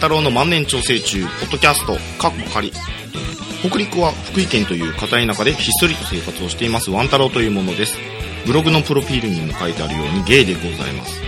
[0.00, 2.72] 太郎の万年調整中、ポッドキャスト、かっこ仮。
[3.60, 7.98] 北陸は福井県という片田舎でひっそりと生活をしていますワン太郎というものです。
[8.46, 11.20] ブログのプロフィールにも書いてあるようにゲイでございます。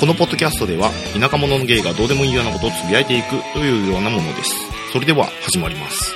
[0.00, 4.50] このポッドキャストでは、田舎者のゲイがどうでもいいようなことをつぶやいていくというようなものです。
[4.94, 6.14] それでは、始まります。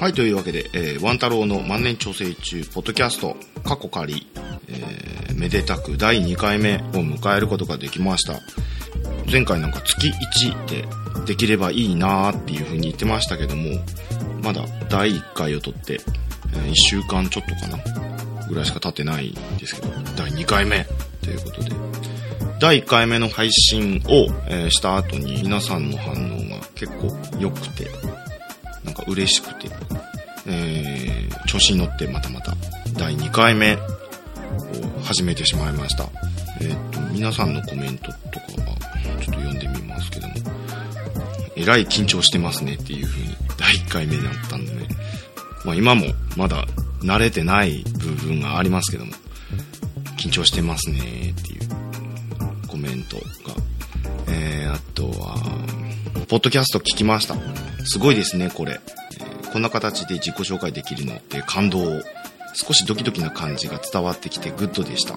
[0.00, 4.26] はい、というわけで、えーワン太郎の万年調整中、ポッドキャスト、過去仮、
[4.66, 8.40] えーめでたく第2回目を迎えることができました。
[9.30, 10.88] 前回なんか月1で
[11.26, 13.72] できればいいなーっていう風に言ってましたけども、
[14.42, 16.00] まだ第1回を撮って、
[16.54, 17.78] え1週間ちょっとかな
[18.48, 20.86] ぐらいしか経ってないんですけど、第2回目
[21.22, 21.72] ということで、
[22.58, 27.86] 第1回目の配信を、えーした後に皆さんの反応が結構良くて、
[28.82, 29.68] なんか嬉しくて、
[30.50, 32.54] えー、調子に乗ってまたまた
[32.98, 33.78] 第2回目を
[35.04, 36.08] 始めてしまいました。
[36.60, 38.76] えーっと、皆さんのコメントとかは
[39.20, 40.34] ちょっと読んでみますけども、
[41.56, 44.88] えらい緊張してますねっていう風に第1回目だったんでね、
[45.64, 46.06] まあ今も
[46.36, 46.66] まだ
[47.02, 49.12] 慣れてない部分がありますけども、
[50.18, 53.22] 緊張してますねっていうコメントが、
[54.28, 55.36] えー、あとは、
[56.28, 57.36] ポッドキャスト聞きました。
[57.84, 58.80] すごいですね、これ。
[59.52, 62.02] こんな形で自己紹介できるのって感動を。
[62.52, 65.14] 少しドキドキな感じが伝わってきてグッドでした。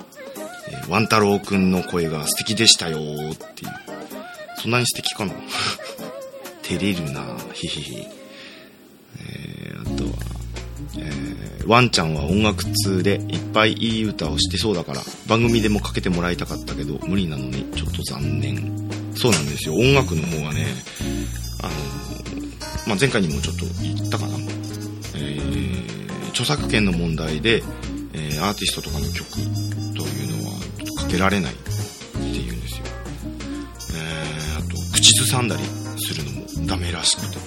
[0.69, 3.71] えーワン太郎くんの声が素敵でしたよっていう。
[4.57, 5.33] そんなに素敵かな？
[6.61, 8.07] 照れるなへへへ。
[9.19, 10.09] えー、あとは、
[10.99, 20.67] えーワンちゃんは音楽通でいっぱいいい歌をしてそうだから番組でもかけてもらいたかったけど無理なのにちょっと残念そうなんですよ音楽の方がね
[21.61, 22.42] あの、
[22.87, 24.37] まあ、前回にもちょっと言ったかな、
[25.15, 25.63] えー
[26.29, 27.63] 著作権の問題で、
[28.13, 30.57] えーアーティストとかの曲というのは
[31.03, 32.85] かけられないっていうんですよ、
[33.93, 37.37] えーあと口ずさんだりするのもダメらしくて。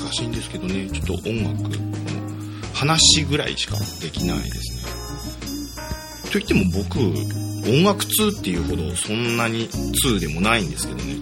[0.00, 0.88] 難しいんですけどね。
[0.90, 1.70] ちょっと音楽の
[2.74, 4.82] 話ぐらいしかできないですね。
[6.32, 6.98] と言っても僕
[7.68, 9.68] 音楽通っていうほどそんなに
[10.02, 11.16] 通でもないんですけどね。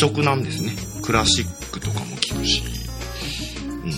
[0.00, 0.72] 雑食なんですね。
[1.02, 3.90] クラシックとかも聞くし、うん、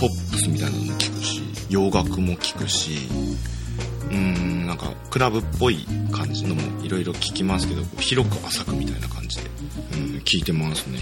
[0.00, 3.08] ポップスみたいなのも聞くし洋楽も聞くし
[4.10, 9.44] うんなんかクラブっぽい感じのもいろいろ聞きますけど広く浅くみたいな感じで、
[9.94, 10.98] うん、いてますね。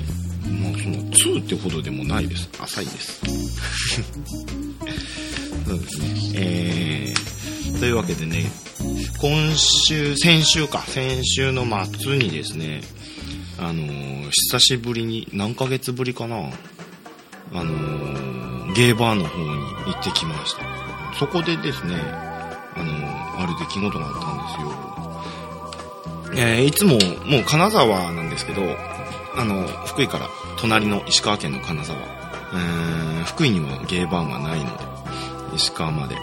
[0.51, 2.51] まあその2ってほどでもないです。
[2.61, 3.23] 浅いです。
[5.67, 6.07] そうですね。
[6.35, 8.45] えー、というわけでね
[9.19, 12.83] 今週先週か先週の末にですね
[13.61, 16.37] あの久しぶりに何ヶ月ぶりかな。
[17.53, 19.49] あのゲーバーの方に
[19.87, 20.63] 行ってきました。
[21.19, 24.81] そこでですねあのある出来事があったんですよ。
[26.33, 26.93] えーいつも
[27.27, 28.63] もう金沢なんですけど
[29.37, 30.29] あの福井から
[30.59, 34.85] 隣の石川県の金沢、えー福井にはゲーバーがないので
[35.57, 36.17] 石川まで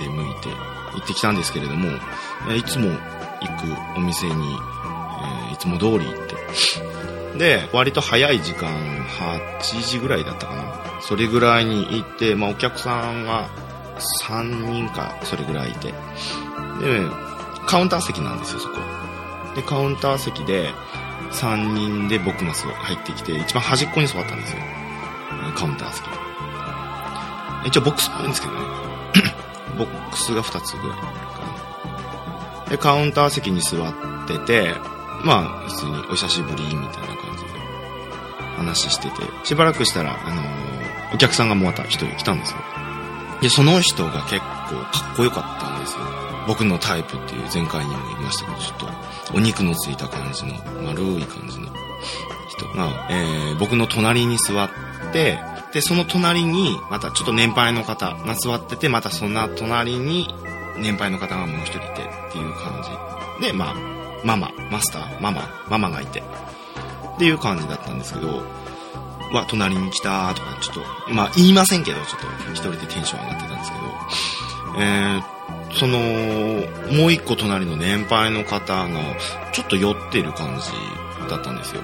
[0.00, 0.48] 出向いて
[0.96, 1.88] 行ってきたんですけれども、
[2.50, 2.98] えいつも行く
[3.96, 6.04] お店に、えーいつも通り
[7.36, 11.00] で割と早い時間8時ぐらいだったかな。
[11.00, 13.48] それぐらいに行って、まあ、お客さんが
[14.28, 15.88] 3人かそれぐらいいて。
[15.88, 15.94] で
[17.66, 18.74] カウンター席なんですよそこ。
[19.54, 20.70] でカウンター席で
[21.32, 24.58] 3人で僕が入ってきて一番端っこに座ったんですよ。
[25.56, 26.06] カウンター席。
[27.66, 28.60] 一応ボックスっぽいんですけどね。
[29.78, 31.12] ボックスが2つぐらいあるか
[32.64, 32.70] な。
[32.70, 34.74] でカウンター席に座ってて
[35.24, 37.50] まあ普通にお久しぶりみたいな感じで
[38.56, 40.74] 話しててしばらくしたら、あのー
[41.14, 42.58] お客さんがまた一人来たんですよ。
[43.40, 46.00] でその人が結構かっこよかったんですよ。
[46.48, 48.78] 僕のタイプっていう前回にも言いましたけどちょっ
[49.30, 51.68] とお肉のついた感じの丸い感じの
[52.48, 52.66] 人。
[52.76, 54.70] が、えー僕の隣に座っ
[55.12, 55.38] て
[55.72, 60.34] でその隣にまたちょっと年配の方が座っててまたその隣に
[60.78, 62.82] 年配の方がもう一人いてっていう感
[63.40, 63.46] じ。
[63.46, 63.74] でまあ
[64.24, 66.22] マママスターママママがいて。
[67.14, 68.42] っていう感じだったんですけど
[69.32, 70.74] わ隣に来たとかちょっ
[71.06, 73.84] とまあ言いませんけどちょっと一人でテンション上がってたんですけど
[74.82, 75.34] えー
[75.74, 78.88] そのもう一個隣の年配の方が
[79.52, 80.70] ちょっと酔ってる感じ
[81.28, 81.82] だったんですよ。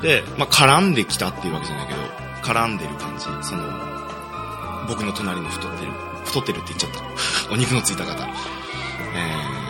[0.00, 2.00] で、まあ、絡んできたっていうわけじゃないけど
[2.44, 3.24] 絡んでる感じ。
[3.24, 3.64] その
[4.88, 5.92] 僕の隣の太ってる
[6.24, 7.02] 太ってるって言っちゃった。
[7.52, 8.24] お肉のついた方、
[9.16, 9.61] えー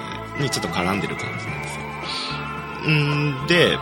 [0.43, 1.83] にちょっと絡んでる感じなんですよ
[2.91, 3.77] んで、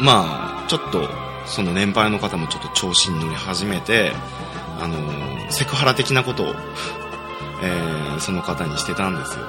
[0.00, 1.08] まあ、ちょっと、
[1.46, 4.12] その年配の方もちょっと調子に乗り始めて、
[4.80, 6.46] あのー、セクハラ的なことを、
[7.62, 9.44] えー、その方にしてたんですよ。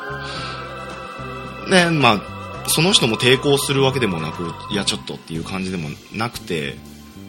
[1.69, 2.21] で、ま
[2.65, 6.75] あ、その人も抵抗するわけでもなく、いや、ちょっとっていう感じでもなくて、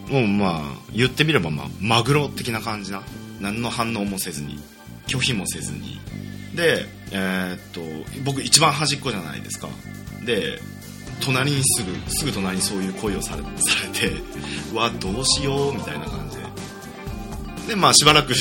[0.09, 0.61] もうまあ、
[0.91, 3.01] 言ってみればまあ、マグロ的な感じな。
[3.39, 4.59] 何の反応もせずに、
[5.07, 5.99] 拒否もせずに。
[6.55, 7.81] で、えー、っと、
[8.23, 9.67] 僕一番端っこじゃないですか。
[10.25, 10.59] で、
[11.21, 14.15] 隣にすぐ、すぐ隣にそういう声をされ されて、
[14.71, 16.43] うわ、どうしよう、みたいな感じで。
[17.69, 18.33] で、まあしばらく、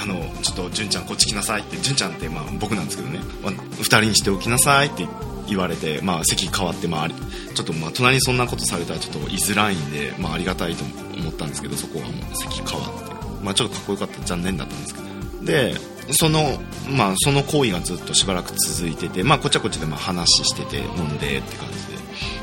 [0.00, 5.06] あの、ちょっと、純ちゃんこっち来なさいって、純ちゃんってまあ僕なんですけどね、まあ、二人にしておきなさいって
[5.48, 7.08] 言われて、まあ席変わって、まあ、
[7.54, 10.84] ちょっとまあ隣にそんなことされたらちょっと居づらいんで、まあありがたいと
[11.16, 15.44] 思ったんですけど、そこはもう席変わって、まあちょっとかっこよかった、残念だったんですけど。
[15.44, 15.74] で、
[16.12, 16.58] その、
[16.90, 21.98] まあその行為がずっとしばらく続いてて、まあこっちはこっちでまあ話してて、飲んでって感じで。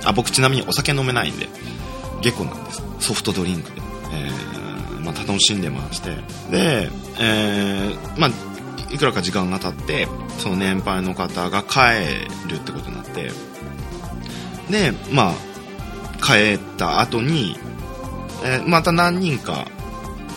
[0.05, 1.47] あ、僕ちなみにお酒飲めないんで、
[2.21, 2.83] 下戸なんです。
[2.99, 3.81] ソフトドリンクで。
[4.13, 6.11] えー、まあ楽しんでまして。
[6.51, 6.89] で、
[7.19, 8.31] えー、まあ
[8.91, 10.07] いくらか時間が経って
[10.39, 11.79] その年配の方が帰
[12.49, 13.31] るってことになって
[14.69, 15.33] でまあ
[16.23, 17.57] 帰った後に、
[18.43, 19.67] えー、また何人か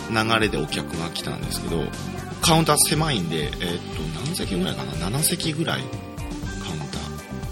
[0.09, 1.83] 流れでお客が来たんですけど
[2.41, 6.97] カウンター狭いんで、え、っと何席ぐらいかな？7席ぐらいカウンタ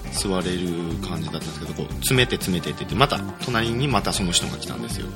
[0.09, 5.07] ー座れる感じだったんですけどこう詰めて詰めてって言ってまた隣にまたその人が来たんですよ。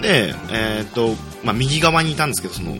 [0.00, 1.14] でえー、っと、
[1.44, 2.76] まあ、右側にいたんですけどその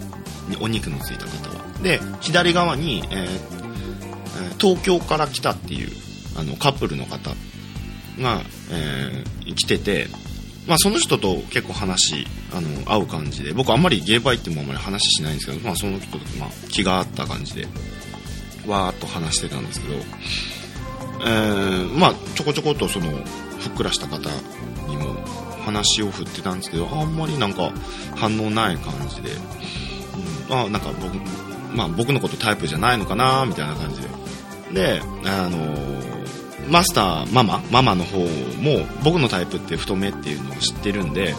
[0.61, 1.63] お肉のついた方は。
[1.83, 5.91] で左側に、えー、東京から来たっていう
[6.37, 7.31] あのカップルの方
[8.21, 8.41] が、
[8.71, 10.09] えー、来てて、
[10.67, 17.67] まあ、その人と結構話あの合う感じで僕あんまりゲーバイってもあんまり話しないんですけど、まあ、その人と、まあ、気が合った感じで
[18.67, 23.11] わーっと話してたんですけど、えー、まあちょこちょことその
[23.59, 24.19] ふっくらした方
[24.89, 25.15] にも
[25.65, 27.73] 話を振ってたんですけどあんまりなんか
[28.15, 29.31] 反応ない感じで、
[30.49, 31.17] うん、あなんか僕
[31.75, 34.09] まあ、僕のことタイプじゃないのかなみたいな感じで。
[34.73, 36.12] であの
[36.73, 41.35] マスターママママの方も僕のタイプって太めっていうのを知ってるんで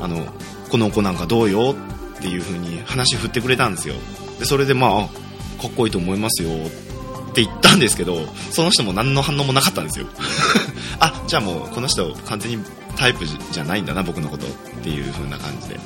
[0.00, 0.24] あの
[0.70, 1.74] この子なんかどうよ
[2.18, 3.94] っていう風に話振ってくれたんですよ。
[4.38, 10.06] でそれでまあかっこいいと思いますよって言ったんですけどその人も何の反応もなかったんですよ。
[11.00, 12.64] あじゃあもうこの人完全に
[12.96, 14.50] タイプじゃないんだな僕のことっ
[14.82, 15.80] ていう風な感じで。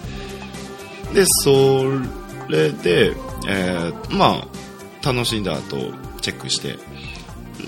[1.15, 1.85] でそ
[2.49, 3.15] れで
[3.49, 6.79] えー、まあ、楽しんだ後、チェックして、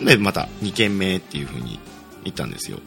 [0.04, 1.78] で、また2軒目っていう風に
[2.24, 2.78] 行ったんですよ。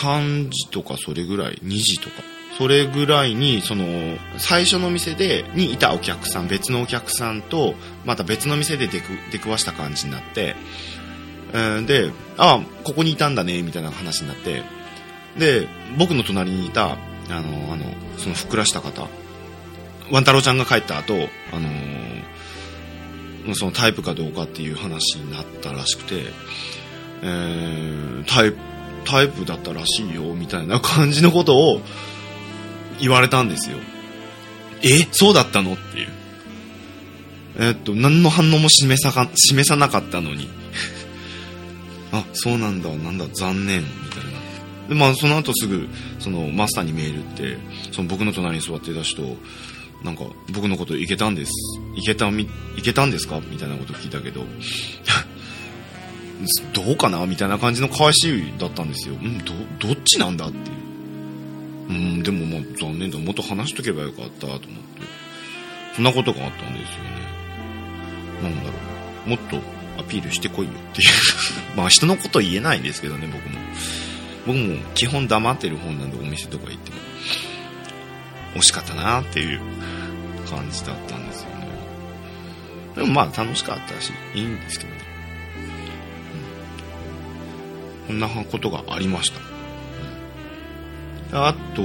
[0.00, 2.16] 3時とかそれぐらい、2時とか。
[2.56, 7.74] それぐらいに、その、最初の店で、にいたお客さん、別のお客さんと、
[8.04, 10.54] また別の店で出く、出くわした感じになって、
[11.86, 14.62] で、ああ、ここにいたんだね、みたいな話になって、
[15.38, 15.68] で、
[15.98, 16.96] 僕の隣にいた、あ
[17.40, 17.86] の、あの、
[18.18, 19.08] そのふっくらした方、
[20.10, 21.14] ワン太郎ちゃんが帰った後、
[21.52, 22.13] あのー、
[23.52, 26.24] そのタイプかどうかっていう話になったらしくて、
[27.22, 28.58] えー、タイプ、
[29.04, 31.80] タイプだったらしいよ、みたいな感じのことを
[33.00, 33.78] 言われたんですよ。
[34.82, 35.74] えそうだったの？
[35.74, 36.08] っていう。
[37.58, 40.48] えっと、何の反応も示さか、示さなかったのに。
[42.12, 44.88] あ、そうなんだ、なんだ、残念、みたいな。
[44.88, 47.58] で、まあ、その後すぐ、その、マスターにメールって、
[47.92, 49.36] その僕の隣に座ってた人、
[50.04, 51.52] なんか僕のこといけたんです。
[51.96, 52.46] いけたみ
[52.76, 53.40] いけたんですか？
[53.50, 54.44] みたいなこと聞いたけど。
[56.74, 57.24] どうかな？
[57.26, 59.14] みたいな感じの返しだったんですよ。
[59.14, 60.64] うんどどっちなんだっていう。
[61.88, 63.18] うんでももう残念だ。
[63.18, 64.68] もっと話しとけばよかったと思って。
[65.96, 67.10] そんなことがあったんですよね。
[68.42, 68.76] なんだろ
[69.26, 69.30] う。
[69.30, 69.56] もっと
[69.98, 71.08] アピールしてこいよっていう。
[71.76, 73.58] まあ人のこと言えないんですけどね僕も。
[74.46, 76.96] 僕も基本黙ってる本なんでお店とか行っても。
[78.54, 79.60] 惜しかったなっていう
[80.48, 81.68] 感じだったんですよね。
[82.96, 85.00] でもまあ楽しかったし、いいんですけどね。
[88.02, 89.32] うん、こんなことがありまし
[91.32, 91.46] た。
[91.48, 91.82] あと、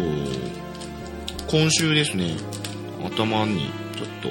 [1.48, 2.36] 今週ですね、
[3.04, 4.30] 頭にちょっと、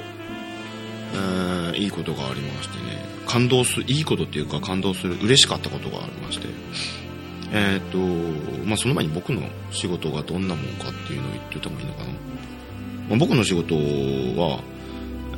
[1.15, 6.47] えー、いいことがありましてね、感動する、いいことっていうか感動する、嬉しかったことがありまして、
[7.53, 7.99] えっ、ー、と、
[8.67, 12.11] まあ、その前に僕の仕事がどんなもんかっていうのを言っておいた方がいいのかな。
[13.09, 14.63] まあ、僕の仕事は、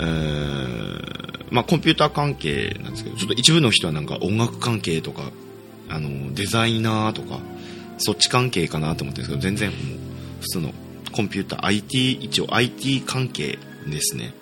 [0.01, 5.31] えー、まあ、コンピューター関係なんですけど、ちょっと一部の人はなんか音楽関係とか、
[5.89, 7.39] あの、デザイナーとか、
[7.99, 9.79] そっち関係かなと思ってるんですけど、全然もう、
[10.41, 10.73] 普通の
[11.13, 14.35] コンピューター、IT、一応 IT 関係ですね。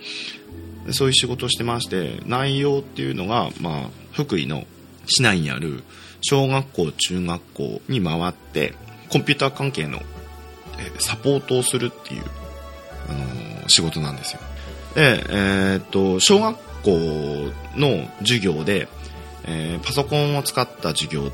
[0.92, 4.64] そういう仕事をしてまして、内容っていうのが、まあ、福井の
[5.06, 5.82] 市内にある
[6.20, 8.74] 小学校、中学校に回って、
[9.10, 10.00] コンピューター関係の、
[10.98, 12.24] サポートをするっていう、
[13.08, 14.40] あのー、仕事なんですよ。
[14.94, 16.90] で、えー、っと、小学校
[17.76, 18.88] の授業で、
[19.44, 21.28] えー、パソコンを使った授業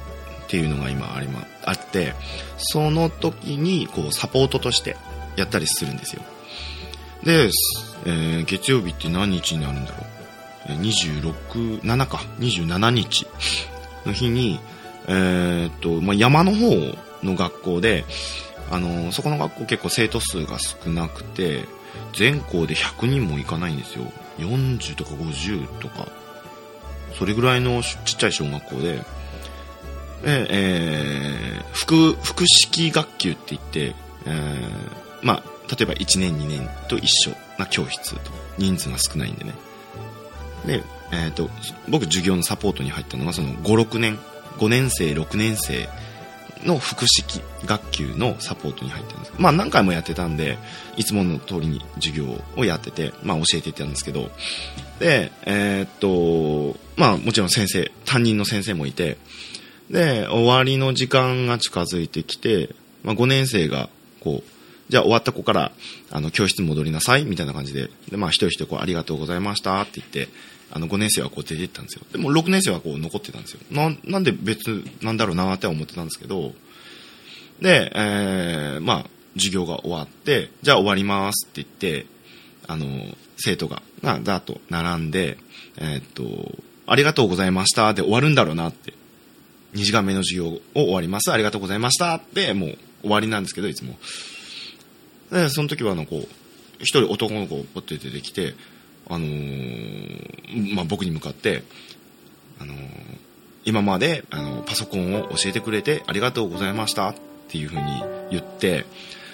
[0.44, 2.14] っていうのが今ありま、あって、
[2.58, 4.96] その時に、こう、サポートとして
[5.36, 6.22] やったりするんですよ。
[7.24, 7.50] で、
[8.06, 9.96] えー、月曜日って何日になるんだろ
[10.68, 10.72] う。
[10.80, 13.26] 26、7か、27日
[14.06, 14.60] の日に、
[15.08, 16.70] えー、っと、まあ、山の方
[17.22, 18.04] の学校で、
[18.70, 21.64] あの、そこの学校結構生徒数が少なくて、
[22.14, 24.04] 全校で100人もいかないんですよ。
[24.38, 26.08] 40とか50とか、
[27.18, 29.04] それぐらいのちっちゃい小学校で、
[30.24, 33.94] で、えー、複、複式学級って言って、
[34.26, 38.20] えー、まあ、例えば1年2年と一緒な教室と、
[38.58, 39.54] 人数が少ないんでね。
[40.66, 40.82] で、
[41.12, 41.50] えっ、ー、と、
[41.88, 44.18] 僕授業のサポートに入ったのがその5、6年、
[44.58, 45.88] 5年生、6年生
[46.64, 49.32] の複式学級のサポートに入ってるんです。
[49.38, 50.58] まあ何回もやってたんで、
[50.96, 54.30] いつもの通りに授業をやってて、まあ教えてたんですけど、
[54.98, 59.18] で、えー、っと、まあもちろん先生、担任の先生もいて、
[59.90, 62.70] で、終わりの時間が近づいてきて、
[63.02, 63.88] まあ5年生が、
[64.20, 64.53] こう、
[64.88, 65.72] じゃあ終わった子から、
[66.10, 70.28] あの、教室に戻りなさい、みたいな感じで、で、まあ一人一人こう、ありがとうございましたって言って、
[70.70, 72.02] あの、5年生はこう出て行ったんですよ。
[72.12, 73.60] でも6年生はこう残ってたんですよ。
[73.70, 76.52] な、なんで別なんだろうなって思ってたんですけど、
[77.60, 82.06] で、えー、まあ、授業が終わって、じゃあ終わりますって言って、
[82.66, 82.86] あの、
[83.36, 85.38] 生徒が、が、だと並んで、
[85.76, 86.52] えー、っと、
[86.86, 88.92] ありがとうございましたで終わるんだろうなって。
[89.74, 91.32] 2時間目の授業を終わります。
[91.32, 93.96] ありがとうございましたって、もう終わりなんですけど、いつも。
[95.30, 96.28] で、その時はあの、こう、
[96.80, 98.54] 一人男の子をポッて出てきて、
[99.08, 101.62] あのー、まあ、僕に向かって、
[102.60, 102.78] あのー、
[103.64, 107.14] 今まで、あの、パソコンを教えてくれてありがとうございましたっ
[107.48, 107.82] ていうふうに
[108.30, 108.84] 言って、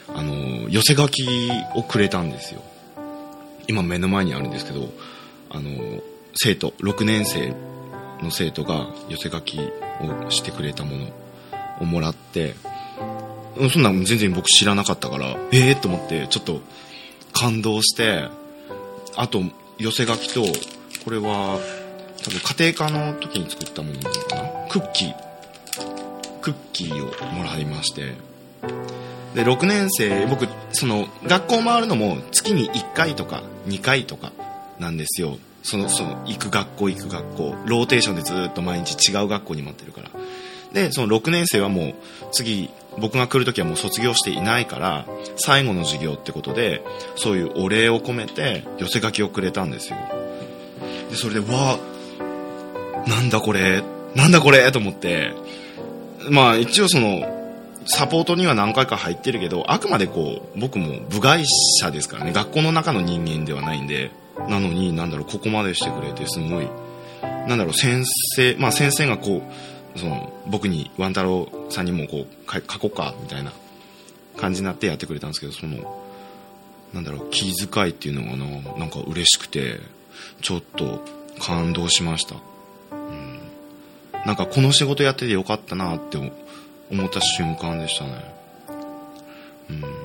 [0.09, 2.63] あの、寄せ書きをくれたんですよ。
[3.69, 4.89] 今目の前にあるんですけど、
[5.51, 6.01] あの、
[6.35, 7.55] 生徒、6年生
[8.23, 11.07] の生徒が寄せ書きをしてくれたもの
[11.81, 12.55] をもらって、
[13.71, 16.61] そんなん全然僕知らなかったから、ええー、と思って、ちょっと
[17.33, 18.29] 感動して、
[19.17, 19.43] あと、
[19.79, 20.43] 寄せ書きと、
[21.05, 21.59] これは、
[22.23, 24.43] 多分家庭科の時に作ったものなのかな？
[24.69, 25.15] クッキー。
[26.43, 28.15] クッキーをもらいまして。
[29.35, 34.33] で、6年生、僕、その、学校回るのも月に1回とか2回とか
[34.79, 35.39] なんですよ。
[35.63, 37.57] その、その、行く学校行く学校。
[37.67, 40.11] ローテーションでずっと毎日違う学校に待ってるから。
[40.73, 41.95] で、その6年生はもう、
[42.33, 46.85] 次、僕が来るときはもう卒業していないから、最後の授業ってことで、
[47.17, 49.97] そういうお礼を込めて、寄せ書きをくれたんですよ。
[51.11, 51.91] で、それで、わあ
[53.09, 53.83] なんだこれ、
[54.15, 55.33] なんだこれと思って、
[56.31, 57.39] まあ一応その、
[57.87, 61.45] サポートには何回か入ってるけど、あくまでこう、僕も部外
[61.81, 64.11] 者ですからね、学校の中の人間ではないんで、
[64.49, 66.69] なのに、なんだろう、ここまでしてくれて、すごい、
[67.23, 68.05] なんだろう、先
[68.37, 69.53] 生、まあ先生がこう、
[69.97, 73.53] その、僕に、ワン太郎さんにもこう、書こうか、みたいな
[74.37, 76.03] 感じになってやってくれたんですけど、その、
[76.93, 79.81] なんだろう、気遣いっていうのがな、なんか嬉しくて、
[80.43, 81.05] ちょっと
[81.39, 82.37] 感動しました。
[82.93, 83.41] うん
[84.27, 88.35] なんかこの仕事やっててよかったなって思った瞬間でしたね。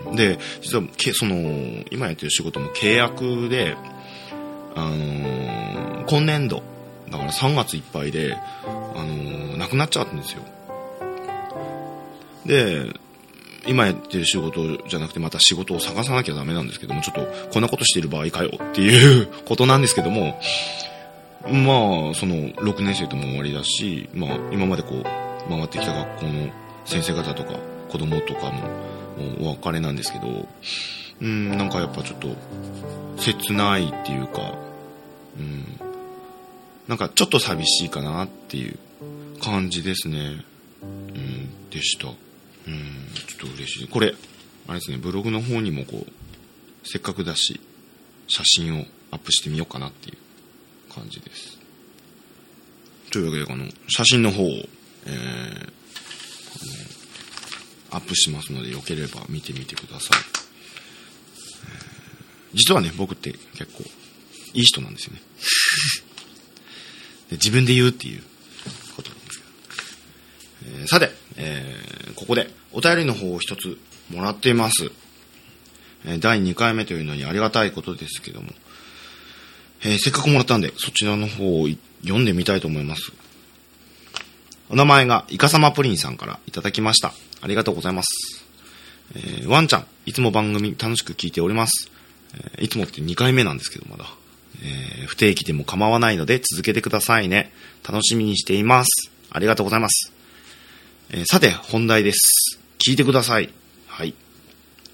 [0.06, 3.76] うん、で、実は、けその、今やってる仕事も契約で、
[4.76, 6.62] あのー、今年度、
[7.10, 10.44] だから3月いっぱいで、あのー、なくなっちゃったんですよ。
[12.46, 12.86] で、
[13.68, 20.40] 今やってる仕事じゃなくてまた仕事を探さなきゃダメなんですけども、ちょっとこんなことしてる場合かよっていうことなんですけども、
[21.44, 25.04] まあ、その、6年生とも終わりだし、まあ、今までこう、
[25.50, 26.50] 回ってきた学校の
[26.86, 27.60] 先生方とか、
[27.90, 28.64] 子供とかも、
[29.42, 30.48] お別れなんですけど、
[31.22, 32.30] うん、なんかやっぱちょっと、
[33.18, 34.56] 切ないっていうか、
[35.38, 35.80] うん、
[36.88, 38.78] なんかちょっと寂しいかなっていう
[39.42, 40.44] 感じですね。
[40.82, 42.08] うん、でした。
[42.08, 42.14] うん、
[43.14, 43.88] ちょっと嬉しい。
[43.88, 44.16] これ、
[44.68, 47.60] あれですね、ブログの方にもこう、せっかくだし、
[48.28, 50.18] 写真をアップしてみようかなっていう
[50.94, 51.58] 感じです。
[53.12, 54.50] というわけで、あの、写真の方を、
[55.06, 55.70] えー、
[57.92, 60.18] アップしますので、よければ見てみてください。
[62.56, 63.84] 実はね、僕って結構、
[64.54, 65.22] いい人なんですよね。
[67.30, 68.24] で自分で言うっていう。
[70.66, 73.78] えー、さて、えー、ここでお便りの方を一つ
[74.10, 74.92] もらっています。
[76.08, 78.52] え第2回目というのにありがたいことですけども、
[79.84, 81.68] え、せっかくもらったんで、そちらの方を
[82.02, 83.12] 読んでみたいと思います。
[84.70, 87.14] お名前がイカサマプリンさんからいただきました。
[87.42, 88.46] ありがとうございます。
[89.16, 91.92] えー、ワンちゃん、いつも番組楽しく聞いております。
[92.34, 94.06] えー、いつもって2回目なんですけど、まだ。
[94.64, 97.52] えー、不定期でも構わないので続けてくださいね。
[97.88, 99.12] 楽しみにしています。
[99.30, 100.15] ありがとうございます。
[101.12, 102.60] えー、さて、本題です。
[102.80, 103.50] 聞いてください。
[103.86, 104.16] はい。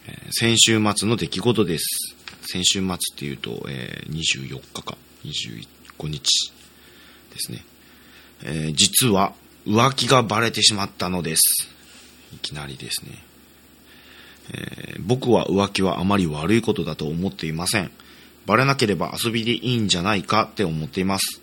[0.08, 2.16] えー、先週末の出来事です。
[2.42, 6.52] 先週末っていうと、えー、24日か、25日
[7.34, 7.64] ですね。
[8.44, 9.34] え、実は
[9.66, 11.70] 浮気がバレてしまったのです。
[12.34, 13.24] いきなりですね。
[14.54, 17.90] え、僕は浮気はあまり悪いことだと思っていません。
[18.46, 21.40] バレなければ遊びでいいんじゃないかって思っています。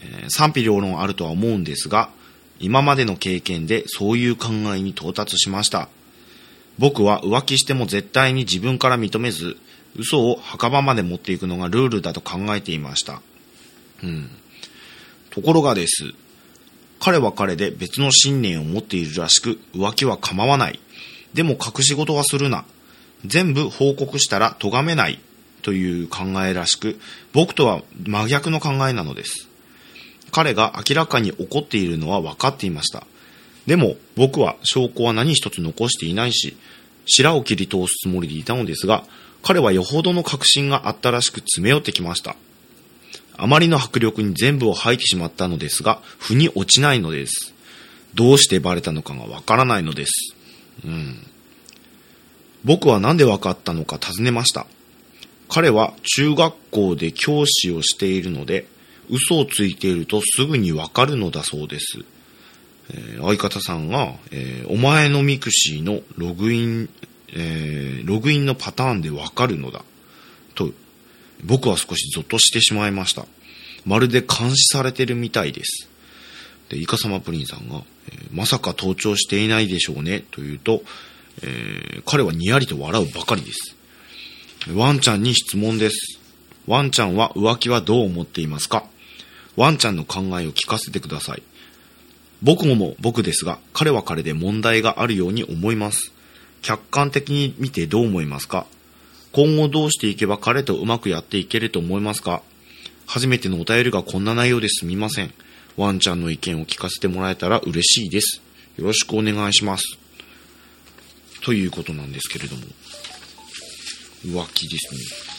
[0.00, 2.10] え、賛否両論あるとは思うんですが、
[2.60, 5.88] 今までの経験でそういう考えに到達しました。
[6.78, 9.56] 僕は浮気しても絶対に自分から認めず、
[9.96, 13.20] 嘘を墓場まで持っていくのがルールだと考えていました。
[14.02, 14.30] うん。
[15.30, 16.12] ところがです。
[17.00, 20.80] 彼は彼で別の信念を持っているらしく、浮気は構わない。
[21.32, 22.64] でも隠し事はするな。
[23.24, 25.20] 全部報告したら咎めない。
[25.64, 27.00] という考えらしく、
[27.32, 29.48] 僕とは真逆の考えなのです。
[30.30, 33.06] 彼が明らかに怒っているのは分かっていました。
[33.66, 36.56] でも僕は証拠は何一つ残していないし、
[37.06, 39.04] 白を切り通すつもりでいたのですが、
[39.42, 42.36] 彼はよほどの確信があったらしく詰め寄ってきました。
[43.36, 47.52] あまりの迫力に全部を吐いてしまったのですが、腑に落ちないのです。
[48.14, 50.34] どうしてバレたのかがわからないのです。
[50.84, 51.18] うん。
[52.64, 54.66] 僕は何で分かったのか尋ねました。
[55.48, 58.66] 彼は中学校で教師をしているので、
[59.08, 62.04] 嘘をついているとすぐにわかるのだそうです。
[62.90, 66.90] えー、相方さんが、えー、お前のミクシーのログイン、
[67.32, 69.84] えー、ログインのパターンでわかるのだ。
[70.54, 70.70] と、
[71.42, 73.26] 僕は少しゾッとしてしまいました。
[73.84, 75.88] まるで監視されてるみたいです。
[76.68, 80.82] で、イカサマプリンさんが、えー、まさか盗聴していないでしょうね、と言うと、
[81.42, 83.76] えー、彼はにやりと笑うばかりです。
[84.72, 86.18] ワンちゃんに質問です。
[86.66, 88.84] ワンちゃんは浮気はどう思っていますか？
[89.56, 91.42] ワンちゃんの考えを聞かせてください。
[92.42, 96.12] 僕もも僕ですが、彼は彼で問題があるように思います。
[96.62, 98.66] 客観的に見てどう思いますか？
[99.32, 102.42] 今後どうしていけば彼とうまくやっていけると思いますか？
[103.06, 105.32] 初めてのお便りがこんな内容ですみません。
[105.76, 108.40] ワンちゃんの意見を聞かせてもらえたら嬉しいです。
[108.76, 109.98] よろしくお願いします。
[111.42, 112.62] ということなんですけれども。
[114.24, 115.33] 浮気ですね。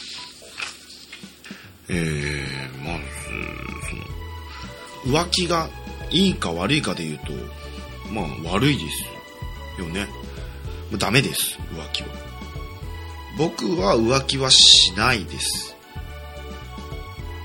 [1.88, 3.04] えー、まず、
[5.04, 5.68] その、浮気が
[6.10, 7.32] いいか悪いかで言うと、
[8.12, 8.82] まあ悪いで
[9.76, 10.08] すよね。
[10.98, 12.08] ダメです、浮気は。
[13.38, 15.76] 僕は浮気はしないです。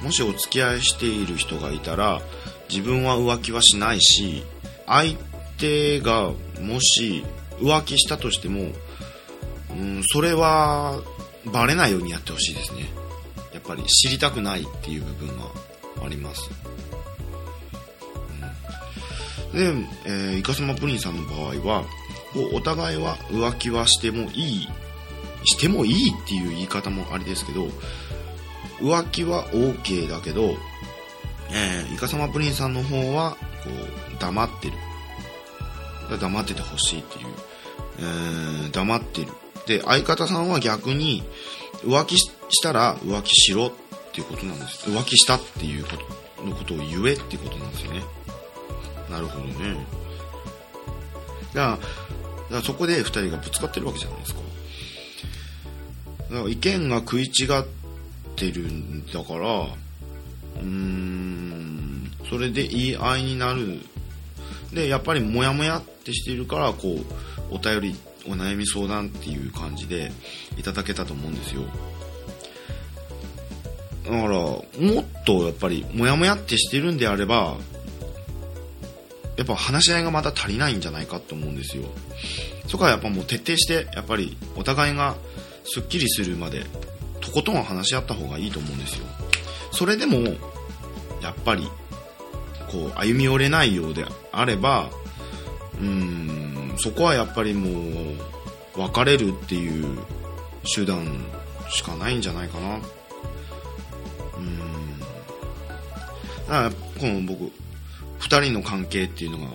[0.01, 2.21] もしお付き合いしている人がいたら、
[2.69, 4.43] 自分は浮気はしないし、
[4.87, 5.15] 相
[5.57, 7.23] 手がもし
[7.59, 8.71] 浮気したとしても、
[9.71, 11.01] うん、それは
[11.45, 13.00] バレないようにやってほしいですね。
[13.67, 15.43] やっぱり知りたくないっていう部分が
[16.03, 16.49] あります。
[19.53, 21.83] うん、で、えー、イカサマプリンさんの場合は、
[22.33, 24.67] こうお互いは浮気はしてもいい、
[25.45, 27.67] してもいいっていう言い方もあれですけど、
[28.79, 30.55] 浮気は OK だけど、
[31.51, 34.73] えー、イカサマプリンさんの方は、こう、黙ってる。
[36.19, 37.25] 黙っててほしいっていう、
[37.99, 39.27] えー、黙ってる。
[39.67, 41.23] で、相方さんは逆に、
[41.83, 43.71] 浮気ししたら浮気しろっ
[44.11, 44.89] ていうことなんです。
[44.89, 45.97] 浮気したっていうこ
[46.37, 48.03] とのことを言えっていうことなんですよね。
[49.09, 49.85] なるほどね。
[51.53, 51.81] だから、だか
[52.49, 54.39] らそこで二人がぶつかってるわけじゃないですか。
[56.29, 57.63] だから意見が食い違っ
[58.35, 63.79] てるんだから、うーん、それで言い合いになる。
[64.73, 67.05] で、やっぱりモヤモヤってしているから、こう、
[67.53, 67.95] お便り
[68.27, 70.11] お悩み相談っていう感じで
[70.57, 71.63] いただけたと思うんですよ。
[74.03, 77.57] だから、もっとやっぱり、もやもやってしてるんであれば、
[79.37, 81.83] やっぱ話し合いがまた足りないんじゃないかと思うんですよ。
[82.67, 85.15] そこはやっぱもう徹底して、やっぱりお互いが
[85.65, 86.65] スッキリするまで、
[87.21, 89.05] とことん話し合った方がいいと思うんですよ。
[89.71, 90.19] それでも、
[91.21, 91.67] やっぱり、
[92.71, 94.89] こう、歩み寄れないようであれば、
[95.79, 99.99] うーん、そこはやっぱりもう別れるっていう
[100.75, 101.05] 手段
[101.69, 102.79] しかないんじゃないかな
[104.41, 104.99] うん。
[104.99, 105.09] だ
[106.47, 107.51] からこの僕
[108.19, 109.45] 2人の関係っていうのが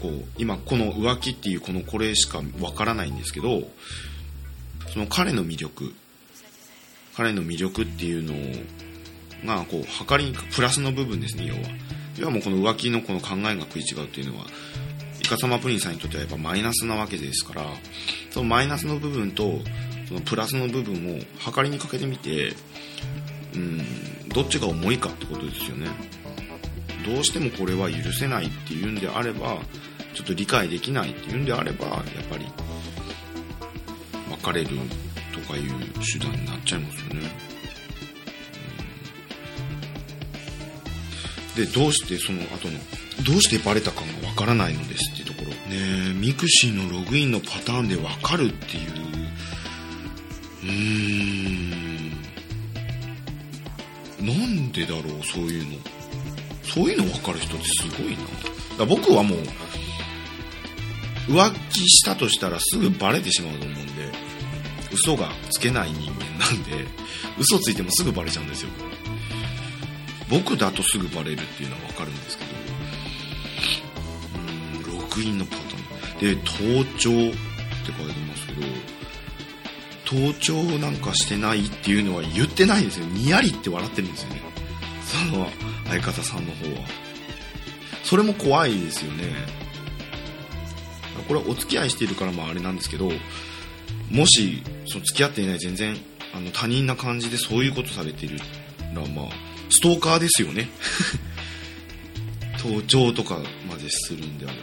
[0.00, 3.62] こう今この浮気っていうこのこれしかわからないんですけど
[4.92, 5.94] その彼の魅力
[7.16, 8.34] 彼の魅力っていうの
[9.46, 11.60] がこう測りにプラスの部分ですね要は。
[12.18, 14.46] 要はもうこの浮気のこの考えが食い違うっていうのは
[15.22, 17.66] イカサマプリンさんにとってはやっぱマイナスなわけですから
[18.30, 19.58] そのマイナスの部分と
[20.08, 22.54] そのプラスの部分を測りにかけてみて
[23.56, 25.86] うんどっちが重いかってことですよね。
[27.06, 29.58] どうしてもこれは許せないっていうんであれば
[30.12, 32.46] ちょっと理解できないっていうんであればやっぱり
[34.42, 34.70] 別れる
[35.32, 35.62] とかいう
[36.12, 37.20] 手段になっちゃいますよね、
[41.56, 42.78] うん、でどうしてその後の
[43.24, 45.46] どうしてバレたかがわからないのですっていうところ。
[45.72, 48.90] ね mixi のログインのパターンでわかるっていう。
[50.64, 51.65] うーん。
[54.26, 55.78] なんでだろうそういうの。
[56.64, 58.18] そういうの分かる人ってすごいな。
[58.78, 59.38] だ僕はもう
[61.28, 63.92] 浮気したとしたらすぐバレてしまうと思うんで
[64.92, 66.86] 嘘がつけない人間なんで
[67.38, 68.70] 嘘ついてもすぐバレちゃうんですよ。
[70.28, 72.50] 僕だとすぐバレるっていうのは分かるんですけど
[74.90, 76.36] うんログインのパターン。
[76.36, 76.52] で盗
[76.98, 78.62] 聴って書いてますけど
[80.06, 83.06] 盗聴なんかしてないっていうのは言ってないんですよ。
[83.06, 84.40] にやりって笑ってるんですよね。
[85.04, 85.46] その
[85.88, 86.88] 相方さんの方は。
[88.04, 89.24] それも怖いですよね。
[91.28, 93.10] これはお付き合いしているからもあれなんですけど
[94.10, 95.96] もしその付き合っていない全然
[96.32, 98.38] あの他人な感じでそういうことされてる
[98.94, 99.26] らまあ
[99.70, 100.68] ストーカーですよね。
[102.62, 103.38] 盗聴とか
[103.68, 104.56] までするんであれ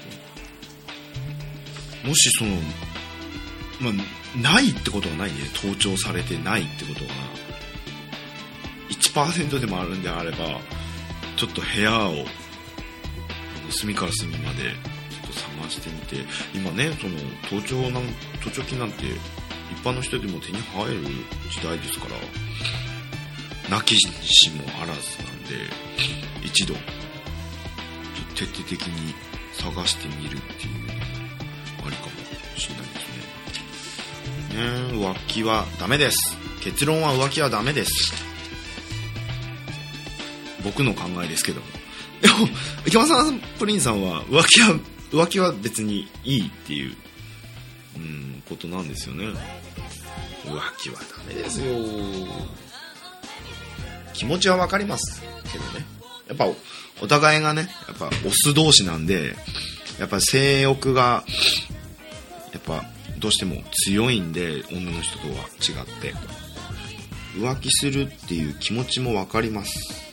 [2.03, 2.09] ば。
[2.09, 2.51] もしその
[3.81, 3.93] まあ
[4.41, 5.37] ないってことはないね。
[5.53, 7.11] 盗聴されてないってことが
[8.89, 10.37] 1%でもあるんであれば
[11.35, 12.25] ちょっと部屋を
[13.69, 16.25] 隅から隅までちょっと探してみて。
[16.53, 17.17] 今ねその
[17.49, 18.03] 盗聴なん
[18.43, 19.05] 盗聴器なんて
[19.71, 21.01] 一般の人でも手に入る
[21.49, 22.05] 時代ですか
[23.69, 25.55] らなきしもあらずなんで
[26.43, 26.81] 一度ちょっ
[28.29, 29.13] と徹底的に
[29.53, 30.99] 探してみるっていうのも
[31.87, 32.11] ありかも
[32.55, 33.12] しれないですね。
[34.53, 34.59] ね
[34.91, 38.33] 浮気はダメです結論は浮気はダメです
[40.63, 41.67] 僕の考えですけども。
[42.21, 42.35] でも、
[42.85, 44.79] 池間さんプリンさんは浮気は、
[45.11, 46.95] 浮気は別にいいっていう、
[47.97, 49.25] うん、ことなんですよね。
[50.45, 51.65] 浮気はダメですよ。
[54.13, 55.85] 気持ちはわかりますけどね。
[56.27, 56.47] やっぱ、
[57.01, 59.35] お互いがね、やっぱ、オス同士なんで、
[59.99, 61.25] やっぱ性欲が、
[63.23, 66.13] どうしても強いんで、女の人とは違って。
[67.35, 70.03] 浮気するっていう気持ちもわかります。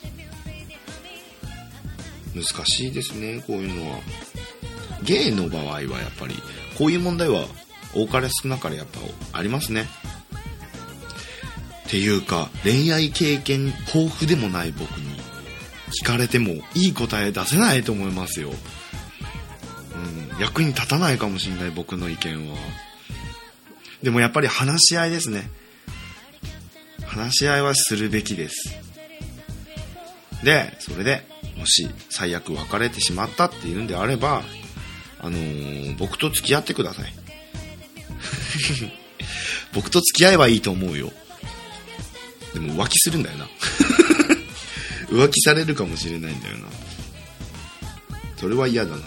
[2.35, 3.99] 難しいですねこういうのは
[5.03, 6.37] ゲイの場合はやっぱり
[6.79, 7.45] こういう問題は
[7.95, 9.01] 多かれ少なかれやっぱ
[9.39, 9.87] ありますね
[11.87, 15.21] っていうか恋愛経験豊富でもない僕に
[16.01, 22.57] 聞かれてもいい答え出せないと思いますよ、うん、役に立たないかもしれない僕の意見は
[24.03, 25.51] でもやっぱり話し合いですね
[27.07, 28.75] 話し合いはするべきです
[30.43, 31.27] でそれで
[31.61, 34.43] もし最悪別れてしまったっていうんであれば、
[35.21, 37.13] あのー、僕と付き合ってください。
[39.75, 41.13] 僕と付き合えばいいと思うよ。
[42.55, 43.49] でも浮気するんだよな。
[45.13, 46.69] 浮気されるかもしれないんだよな。
[48.39, 49.03] それは嫌だな。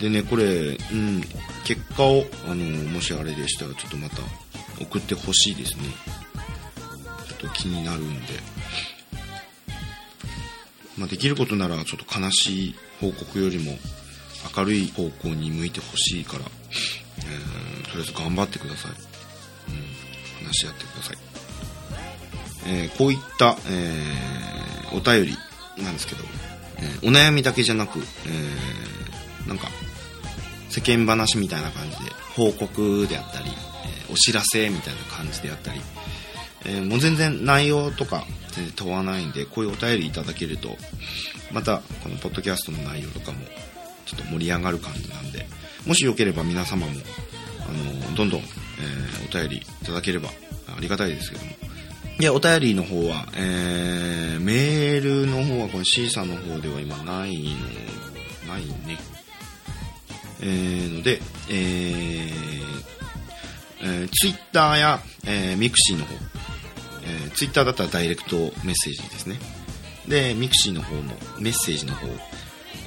[0.00, 1.22] うん、でね、これ、うん、
[1.66, 4.18] 結果を、あの、もしあれでしたらちょっとまた
[4.80, 5.82] 送ってほしいですね。
[7.26, 8.34] ちょっと気になるんで。
[10.96, 13.76] まあ、できることならちょっと悲しい報告よりも
[14.56, 21.16] 明るい方向に向いてほしいから、えー、とりあえず頑張ってください、うん、話し合ってください、
[22.66, 26.24] えー、こういった、えー、お便りなんですけど、
[27.02, 29.68] えお悩みだけじゃなく、えなんか
[30.68, 35.80] 世間話みたいな感じで報告であったり、えお知らせみたいな感じであったり、
[36.64, 38.24] えもう全然内容とか
[38.56, 40.76] 全然問わないんで、こういうお便りいただけると、
[41.52, 43.38] また、このポッドキャストの内容とかも、
[44.06, 45.46] ちょっと盛り上がる感じなんで、
[45.86, 46.92] もしよければ皆様も、
[47.68, 48.44] あの、どんどん、え、
[49.28, 50.30] お便りいただければ
[50.68, 51.52] ありがたいですけども。
[52.18, 57.34] で、お便りの方は、えー、メールの方は、この C さんの方では今ない
[58.46, 58.98] の、ないね。
[60.40, 62.66] えー、ので、えー、
[63.82, 66.14] えー、Twitter や、えー、 mixi の方、
[67.04, 69.38] えー、Twitter だったらダイレクトメッセージですね。
[70.08, 71.02] で、 mixi の方の
[71.38, 72.06] メッセージの方、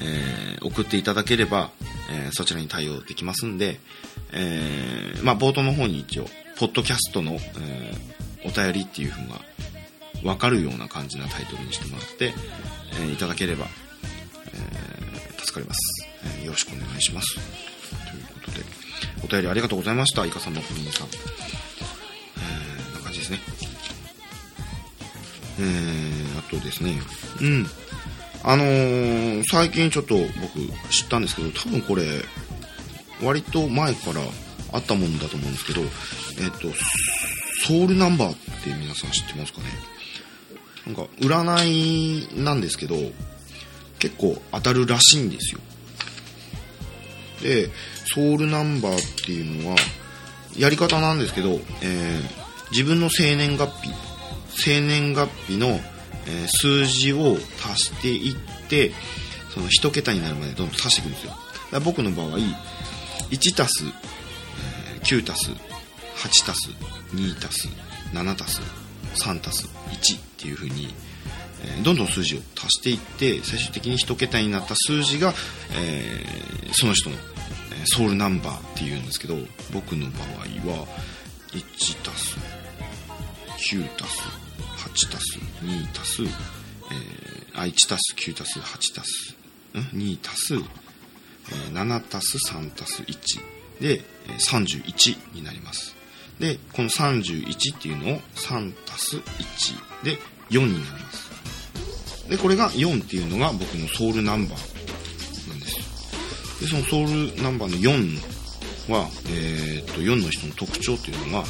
[0.02, 1.72] えー、送っていただければ、
[2.12, 3.80] えー、そちらに対応できますんで、
[4.32, 6.26] えー、まあ、冒頭の方に一応、
[6.58, 9.42] ポッドキャストの、えー、お便りっていう風が
[10.24, 12.34] 分かるような感じなタイトルにしてもらって、
[13.02, 13.66] えー、いただければ、
[14.54, 17.36] えー、助かります、えー、よろしくお願いします。
[17.36, 17.40] と
[18.16, 18.66] いうことで、
[19.24, 20.26] お便りありがとうございました。
[20.26, 21.08] イカさんのプリンさん。
[21.08, 23.40] えー、な感じですね。
[25.60, 27.02] えー、あとですね、
[27.42, 27.68] うん。
[28.44, 32.04] あのー、最近ちょっと僕知ったんですけど、多分これ、
[33.22, 34.22] 割と前から
[34.72, 35.90] あったもんだと思うんですけど、えっ、
[36.52, 36.72] と、
[37.68, 39.68] ソウルナンバーって皆さん知ってますかね？
[40.86, 42.96] なんか、占いなんですけど、
[44.00, 45.60] 結構当たるらしいんですよ。
[47.42, 47.70] で、
[48.06, 49.78] ソウルナンバーっていうのは、
[50.58, 53.94] やり方なんですけど、えー、自分の生年月日、
[54.50, 55.80] 生年月日の、えー、
[56.48, 58.92] 数字を足していって、
[59.54, 61.32] その1桁になるまでどんどん足していくんですよ。
[61.32, 61.42] だか
[61.74, 62.38] ら僕の場合、
[63.32, 63.86] 1たす、
[64.96, 65.52] えー、9たす、
[66.18, 66.70] 8たす、
[67.14, 67.68] 2たす、
[68.14, 68.62] 7たす、
[69.16, 70.94] 3たす、1っていう風に、
[71.64, 75.34] え、どんどん数字を足していって最終的に1桁になった数字が、
[75.74, 77.16] えー、その人の、
[77.86, 79.36] ソウルナンバーっていうんですけど
[79.72, 80.88] 僕の場合は
[81.54, 82.38] 1たす
[83.72, 84.22] 9たす
[84.78, 89.36] 8たす2たす、えー、1たす9たす8たす
[89.96, 90.56] 2たす
[91.74, 93.42] 7たす3たす1
[93.82, 94.04] で、
[94.38, 95.96] 31になります。
[96.40, 99.24] でこの31っていうのを3たす1
[100.06, 100.18] で
[100.50, 101.29] 4になります。
[102.30, 106.62] でこれが4っていうのが僕のソウルナンバーなんです。
[106.62, 111.46] でそのソウルナンバーの4は、えー、っと4の人の特徴っていうのが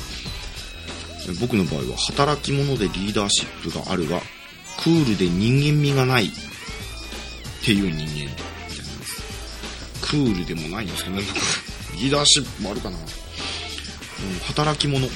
[1.40, 4.20] 僕の場合は働き者でリーダーシップがあるが
[4.82, 6.30] クールで人間味がないっ
[7.64, 8.36] ていう人間なりま
[9.06, 9.22] す。
[10.02, 11.24] クールでもないんですけどね
[11.96, 13.04] リーダーシップもあるかな、うん、
[14.48, 15.08] 働き者。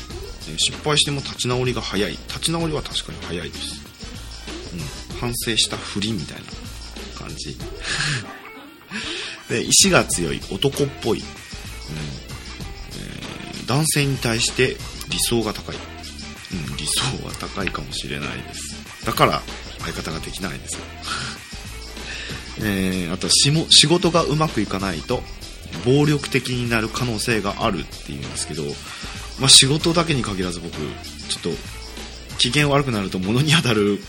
[0.57, 2.11] 失敗しても立ち直りが早い。
[2.11, 3.82] 立ち直りは確かに早いです。
[5.23, 6.43] 反省したふりみたいな
[7.17, 7.57] 感じ。
[9.47, 11.25] で意志が強い男っぽい、うん。
[11.25, 14.75] えー、男性に対して
[15.09, 19.05] 理想が高い、うん、理想は高いかもしれないです。
[19.05, 19.41] だから
[19.79, 20.75] 相方ができないです。
[20.75, 20.81] よ、
[22.67, 25.23] えー、あと仕事がうまくいかないと
[25.85, 28.63] 暴力的になる可能性があるっていうんですけど、
[29.39, 31.49] まあ、仕事だけに限らず僕ちょっと
[32.39, 33.99] 機嫌悪くなると物に当たる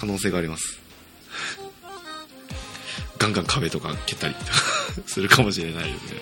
[0.00, 0.80] 可能性があります。
[3.18, 4.52] ガンガン壁とか蹴ったりとか
[5.06, 6.20] するかもしれないですね。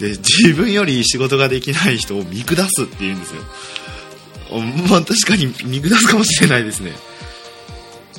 [0.00, 3.42] で自分より仕事ができない人を見下すっていうんですよ。
[4.88, 6.92] まあ確かに見下すかもしれないですね。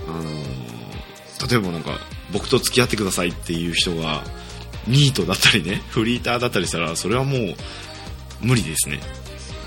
[0.07, 1.97] あのー、例えばなんか
[2.31, 4.23] 僕と付き合ってくださいっていう人が
[4.87, 7.39] ニートだったりねフリーターだったりしたらそれはもう
[8.41, 8.99] 無理ですね。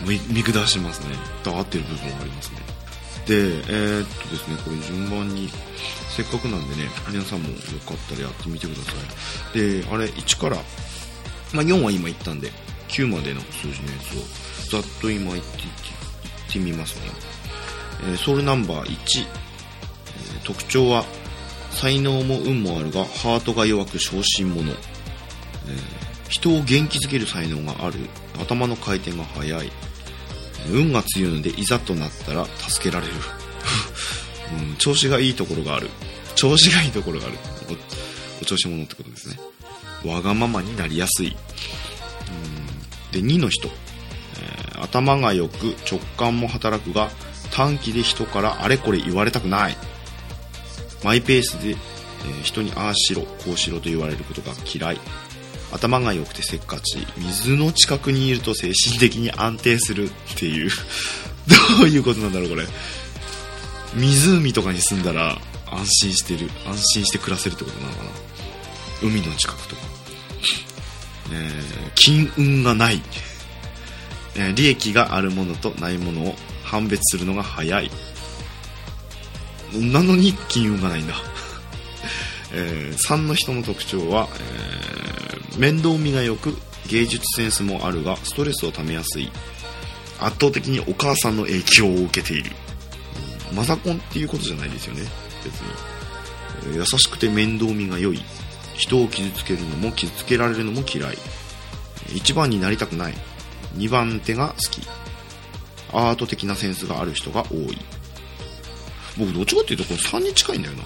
[0.06, 1.16] 見下しますね。
[1.42, 2.73] と合ってる部分もありますね。
[3.26, 5.48] で、えー、っとですね、これ順番に、
[6.14, 7.54] せっかくなんでね、皆さんもよ
[7.86, 8.92] かったらやってみてくださ
[9.54, 9.58] い。
[9.58, 10.56] で、あれ、1から、
[11.52, 12.52] まあ、4は今言ったんで、
[12.88, 13.98] 9までの数字のや
[14.68, 17.02] つを、ざっと今言って言ってみますね。
[18.10, 19.26] えー、ソウルナンバー1、え、
[20.44, 21.04] 特徴は、
[21.70, 24.70] 才能も運もあるが、ハートが弱く小心者。
[24.70, 27.94] えー、人を元気づける才能がある。
[28.38, 29.72] 頭の回転が速い。
[30.70, 33.12] 運が強いのでいざとなったら助けられる、
[34.58, 35.90] うん、調子がいいところがある。
[36.34, 37.38] 調子がいいところがある。
[37.68, 39.38] おお調子者ってことですね。
[40.04, 41.34] わがままになりやすい、
[43.14, 47.10] うん、で2の人、えー、頭が良く直感も働くが
[47.50, 49.76] 短期で人からあれこれ言われたくない。
[51.02, 55.00] マイペースで、えー、人にああしろこうしろと言われることが嫌い。
[55.74, 60.70] 頭が良くてせっかち水の近くにいると精神的に安定するっていう。
[61.78, 62.66] どういうことなんだろうこれ。
[63.94, 68.10] 湖とかに住んだら安心してる安心して暮らせるってことなのかな。
[69.02, 69.82] 海の近くとか、
[71.32, 73.02] えー、金運がない、
[74.36, 77.90] えー、利益があるものとないものを判別するのが早い。
[79.74, 81.14] なのに金運がないんだ。
[82.56, 86.56] えー、3の人の特徴は、えー、面倒見が良く
[86.88, 89.30] 芸術センスもあるがストレスをためやすい。
[90.20, 92.52] 圧倒的にお母さんの影響を受けている、
[93.50, 95.02] うん、マザコンっていうことじゃないですよね。
[95.42, 95.68] 別に、
[96.68, 98.22] えー、優しくて面倒見が良い。
[98.76, 101.16] 人を傷つけるのも傷つけられるのも嫌い。
[102.08, 103.14] 1番になりたくない。
[103.76, 104.86] 2番手が好き。
[105.92, 107.78] アート的なセンスがある人が多い。
[109.16, 110.84] 僕どっちかっていうとこの3に近いんだよな。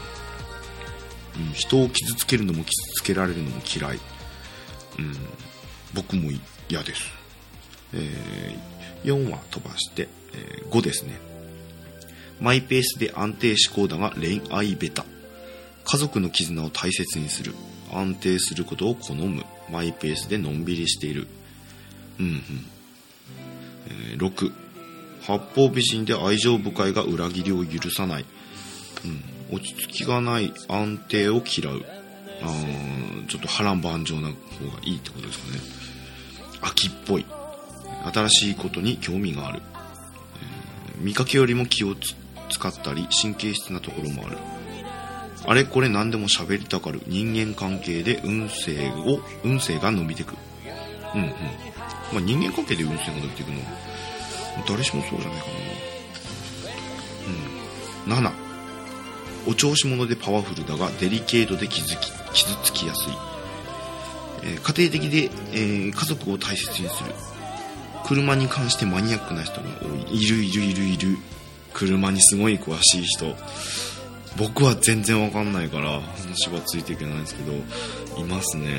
[1.39, 3.99] うん、人を傷つけるのも傷つけられるのも嫌い、
[4.99, 5.15] うん、
[5.95, 6.31] 僕も
[6.69, 7.03] 嫌です、
[7.95, 11.19] えー、4は飛ばして、えー、5ですね。
[12.41, 15.05] マイペースで安定志向だが恋愛ベタ。
[15.85, 17.55] 家族の絆を大切にする。
[17.93, 19.45] 安定することを好む。
[19.71, 21.27] マイペースでのんびりしている。
[22.21, 22.43] うんうん、
[24.13, 24.53] えー6
[25.23, 28.25] 八方美人で愛情深いが裏切りを許さない、
[29.05, 31.85] うん、落ち着きがない安定を嫌う。
[32.43, 34.37] あーちょっと波乱万丈な方が
[34.83, 35.61] いいってことですかね。
[36.63, 37.27] 秋っぽい。
[38.13, 41.95] 新しいことに興味がある、えー見かけよりも気を
[42.51, 44.39] 使ったり神経質なところもある。
[45.47, 47.01] あれこれ何でも喋りたがる。
[47.07, 50.35] 人間関係で運勢を運勢が伸びてく。
[51.15, 51.29] うんうん。
[51.29, 53.67] まあ人間関係で運勢が伸びていくのは
[54.69, 55.47] 誰しもそうじゃないか
[58.09, 58.15] な。
[58.17, 58.27] うん。
[58.27, 58.48] 7
[59.49, 63.13] お調子者でパワフルだがデリケートで傷き傷つきやすい、
[64.43, 67.11] えー家庭的で、えー家族を大切にする。
[68.05, 70.23] 車に関してマニアックな人が多い。
[70.23, 71.17] いるいるいるいる。
[71.73, 73.35] 車にすごい詳しい人。
[74.37, 77.53] 僕は全然わかんないから話はついていけないんですけど
[78.21, 78.79] いますね。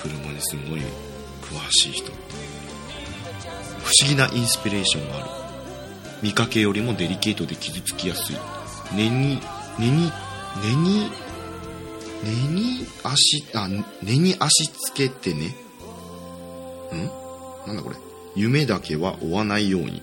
[0.00, 0.80] 車にすごい
[1.42, 2.12] 詳しい人。
[3.82, 5.26] 不思議なインスピレーションがある。
[6.22, 8.36] 見かけよりもデリケートで傷つきやすい。
[8.94, 9.40] 根に
[9.78, 10.12] 根に
[10.62, 11.10] 根に
[12.24, 13.68] 根に足あ
[14.02, 15.56] 根に足つけてね。
[16.94, 17.10] ん？
[17.66, 17.96] なんだこれ。
[18.34, 20.02] 夢だけは追わないように。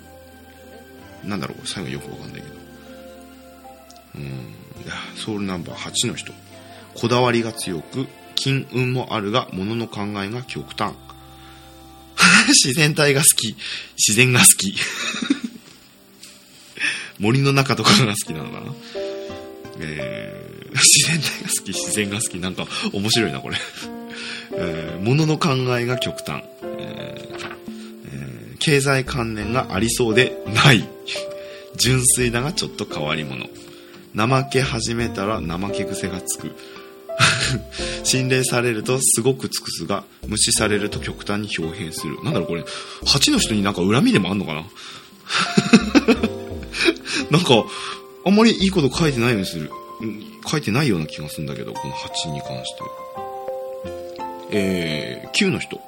[1.24, 2.56] なんだろう最後よくわかんないけど。
[4.16, 4.24] うん。
[4.84, 6.34] いやソウルナンバー8の人。
[6.96, 10.94] こだわりが強く金運もあるが物の考えが極端。
[12.48, 13.56] 自然体が好き。
[13.98, 14.76] 自然が好き。
[17.20, 18.74] 森の中とかが好きなのかな。
[19.84, 22.40] えー、自然体が好き自然が好き。
[22.40, 23.58] なんか面白いなこれ、
[24.56, 27.48] えー、物の考えが極端、えー
[28.14, 30.88] えー経済観念がありそうでない。
[31.76, 33.50] 純粋だがちょっと変わり者。
[34.16, 36.52] 怠け始めたら怠け癖がつく。
[38.04, 42.24] 信頼されるとすごく尽くすが無視されると極端に表変する。
[42.24, 42.64] なんだろうこれ。
[43.06, 44.64] 8の人になんか恨みでもあんのかな？
[47.32, 47.66] なんか
[48.26, 49.70] あんまりいいこと書いてないようにする。
[50.50, 52.84] 書いてないような気がするんだけどこの8に関して。
[54.52, 55.80] えー、9の人。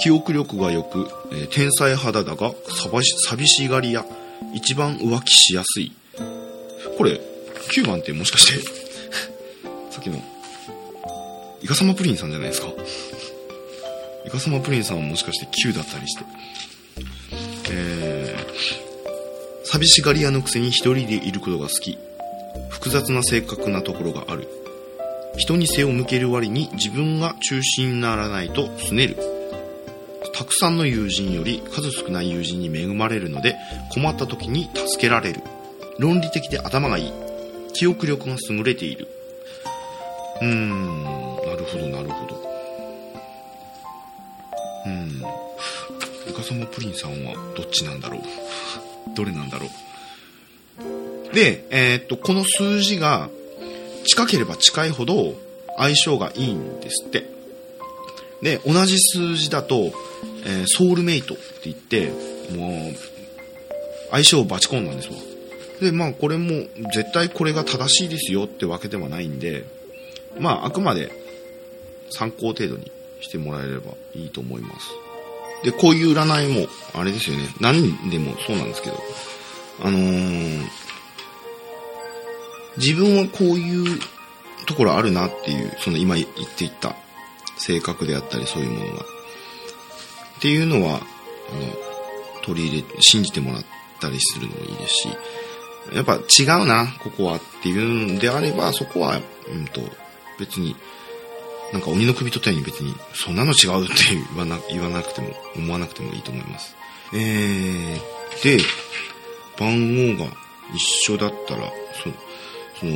[0.00, 2.52] 記憶力が良く、えー天才肌だが
[3.02, 4.04] 寂しがり屋。
[4.54, 5.92] 一番浮気しやすい。
[6.96, 7.20] これ
[7.70, 8.62] 9番ってもしかして
[9.90, 10.22] さっきの
[11.62, 12.68] イカサマプリンさんじゃないですか。
[14.26, 16.24] イカサマプリンさんはもしかして9だったりして、
[19.70, 21.98] 寂しがり屋のくせに一人でいることが好き。
[22.70, 24.48] 複雑な性格なところがある。
[25.36, 29.16] 人に背を向ける割に自分が中心にならないと拗ねる。
[30.32, 33.56] たくさんの友人より数少ない友人に恵まれるので
[33.92, 35.42] 困った時に助けられる。
[35.98, 37.12] 論理的で頭がいい。
[37.74, 39.06] 記憶力が優れている。
[40.40, 40.94] うーん。
[40.94, 42.42] なるほどなるほど。
[44.86, 45.22] うん。
[46.30, 48.20] イカサマプリンさんはどっちなんだろう。
[49.18, 51.34] どれなんだろう。
[51.34, 53.28] でえーっとこの数字が
[54.06, 55.34] 近ければ近いほど
[55.76, 57.28] 相性がいいんですって。
[58.40, 59.92] で同じ数字だと、
[60.46, 62.12] えーソウルメイトって言って
[62.56, 62.94] もう
[64.12, 65.14] 相性をバチコンなんですわ。
[65.80, 69.64] でまあこれも絶対これが正しいですよってわけではないんで
[70.38, 71.10] まああくまで
[72.10, 75.07] 参考程度にしてもらえればいいと思います。
[75.64, 77.48] でこういう占いもあれですよね。
[77.60, 78.98] 何でもそうなんですけど。
[79.80, 80.68] あのー
[82.78, 84.00] 自分はこういう
[84.66, 86.94] ところあるなっていうその今言っていった
[87.56, 89.04] 性格であったりそういうものが。
[90.38, 91.02] っていうのはあの
[92.42, 93.64] 取り入れ信じてもらっ
[94.00, 95.08] たりするのもいいですし
[95.92, 99.80] やっぱ違うなここはっていうんであればそこは、うん、と
[100.38, 100.76] 別に
[101.72, 106.74] なんか鬼の首取ったように別にそんなの違うって言わな言わなくても思わなくてもいいと思います。
[107.12, 108.62] えー、で
[109.58, 110.30] 番号が
[110.74, 111.70] 一緒だったら
[112.02, 112.28] そ
[112.80, 112.92] その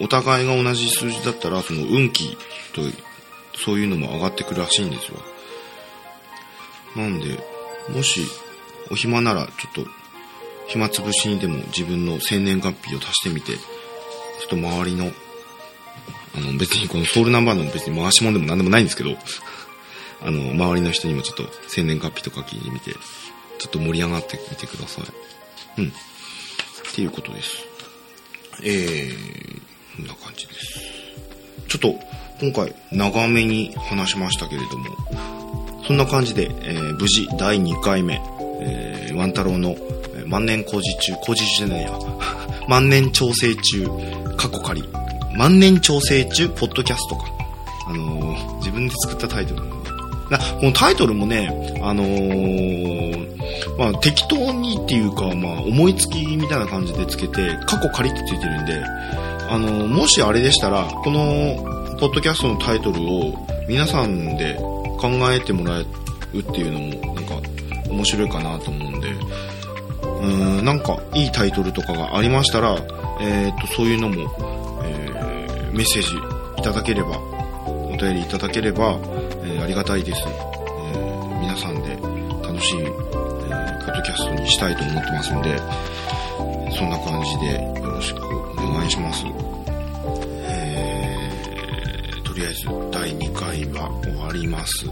[0.00, 2.36] お互いが同じ数字だったらその運気
[2.72, 2.82] と
[3.64, 5.18] そういうのも上がってくるらしいんですよ。
[6.96, 7.38] なんで
[7.94, 8.22] もし
[8.90, 9.86] お暇ならちょっと
[10.66, 13.60] 暇つぶしにでも自分の生年月日を足してみてちょ
[14.46, 15.12] っと周りの
[16.36, 19.16] あの別にこのソウルナンバーの別に回し物でも何でもないんですけど
[20.22, 25.04] あの周りの人にもちょっと生年月日とか聞いてみてちょっと盛り上がってみてください
[25.80, 25.92] うんっ
[26.92, 27.70] ていうことです
[28.62, 30.80] えー、こんな感じです。
[31.68, 31.94] ちょっと、
[32.40, 34.86] 今回、長めに話しましたけれども、
[35.86, 38.20] そんな感じで、えー無事、第2回目、
[38.60, 39.76] えー、ワン太郎の、
[40.26, 41.98] 万年工事中、工事中じゃないや、
[42.68, 43.88] 万年調整中、
[44.36, 44.84] 過去仮。
[45.36, 47.26] 万年調整中、ポッドキャストか。
[47.86, 49.90] あのー、自分で作ったタイトルなんで。
[50.30, 51.48] な、このタイトルもね、
[51.82, 58.82] あのー、まあ、適当にっていうか、まあ、思いつきみたいな感じでつけて、過去仮ってついてるんで、
[59.48, 61.64] あのー、もしあれでしたら、この、
[61.98, 64.54] ポッドキャストのタイトルを皆さんで
[64.98, 67.34] 考えてもらうっていうのも、なんか、
[67.90, 72.76] 面白いかなと思うんで、うーん、なんか、いいタイトルとかがありましたら、
[73.20, 74.59] えっ、と、そういうのも、
[75.72, 76.16] メッセージ
[76.58, 78.98] いただければ、お便りいただければ、
[79.44, 80.22] えー、ありがたいです。
[80.26, 81.96] えー、皆さんで
[82.42, 85.58] 楽しい、えー、ポッドキャストにしたいと思ってますんで、
[86.76, 88.18] そんな感じでよろしく
[88.58, 89.24] お願いします。
[90.42, 94.86] えー、とりあえず第2回は終わります。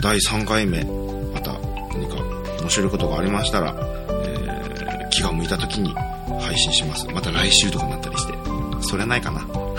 [0.00, 0.84] 第3回目、
[1.32, 1.52] また
[1.92, 2.16] 何か
[2.60, 3.74] 面白いことがありましたら、
[4.08, 5.92] えー、気が向いた時に
[6.40, 7.06] 配信します。
[7.08, 8.34] また来週とかになったりして。
[8.82, 9.69] それはないかな。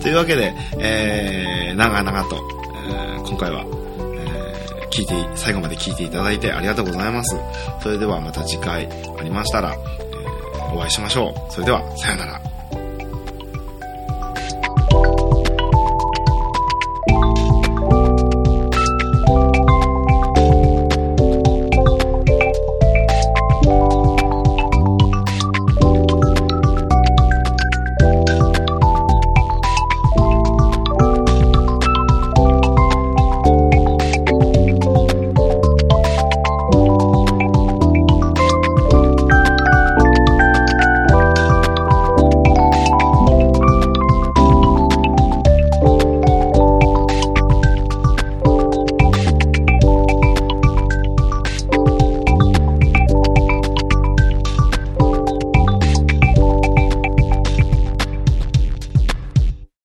[0.00, 2.36] というわけで、えー、長々と、
[2.88, 7.36] えー、今回は、えー、聞いて、最後まで聞いていただいてありがとうございます。
[7.82, 8.88] それではまた次回
[9.18, 11.52] ありましたら、えー、お会いしましょう。
[11.52, 12.49] それでは、さよなら。